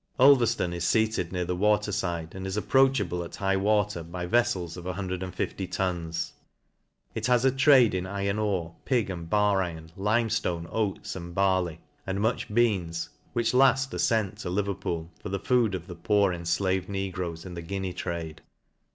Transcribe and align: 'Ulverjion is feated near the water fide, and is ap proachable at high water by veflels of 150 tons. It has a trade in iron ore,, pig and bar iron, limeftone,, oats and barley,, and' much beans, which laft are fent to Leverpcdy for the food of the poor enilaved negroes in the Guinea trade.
'Ulverjion 0.19 0.73
is 0.73 0.91
feated 0.91 1.31
near 1.31 1.45
the 1.45 1.55
water 1.55 1.91
fide, 1.91 2.33
and 2.33 2.47
is 2.47 2.57
ap 2.57 2.63
proachable 2.63 3.23
at 3.23 3.35
high 3.35 3.55
water 3.55 4.01
by 4.01 4.25
veflels 4.25 4.75
of 4.75 4.85
150 4.85 5.67
tons. 5.67 6.33
It 7.13 7.27
has 7.27 7.45
a 7.45 7.51
trade 7.51 7.93
in 7.93 8.07
iron 8.07 8.39
ore,, 8.39 8.73
pig 8.83 9.11
and 9.11 9.29
bar 9.29 9.61
iron, 9.61 9.91
limeftone,, 9.95 10.67
oats 10.71 11.15
and 11.15 11.35
barley,, 11.35 11.81
and' 12.07 12.19
much 12.19 12.51
beans, 12.51 13.09
which 13.33 13.53
laft 13.53 13.93
are 13.93 13.97
fent 13.99 14.37
to 14.39 14.49
Leverpcdy 14.49 15.07
for 15.21 15.29
the 15.29 15.37
food 15.37 15.75
of 15.75 15.85
the 15.85 15.93
poor 15.93 16.33
enilaved 16.33 16.89
negroes 16.89 17.45
in 17.45 17.53
the 17.53 17.61
Guinea 17.61 17.93
trade. 17.93 18.41